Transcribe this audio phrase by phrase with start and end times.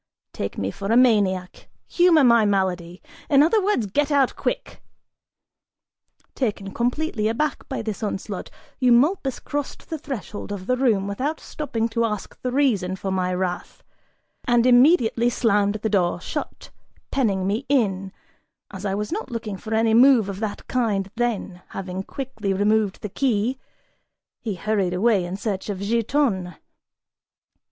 [0.33, 4.81] Take me for a maniac, humor my malady: in other words, get out quick!"
[6.33, 11.87] Taken completely aback by this onslaught, Eumolpus crossed the threshold of the room without stopping
[11.89, 13.83] to ask the reason for my wrath,
[14.45, 16.71] and immediately slammed the door shut,
[17.11, 18.11] penning me in,
[18.71, 23.03] as I was not looking for any move of that kind then, having quickly removed
[23.03, 23.59] the key,
[24.39, 26.55] he hurried away in search of Giton.